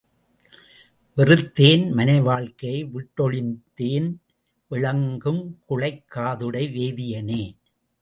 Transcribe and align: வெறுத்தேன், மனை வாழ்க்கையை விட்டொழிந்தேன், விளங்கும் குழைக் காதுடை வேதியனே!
வெறுத்தேன், 1.17 1.91
மனை 1.91 2.21
வாழ்க்கையை 2.21 2.85
விட்டொழிந்தேன், 2.85 4.09
விளங்கும் 4.67 5.59
குழைக் 5.69 6.03
காதுடை 6.15 6.65
வேதியனே! 6.77 7.43